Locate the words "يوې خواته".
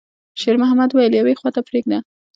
1.19-1.61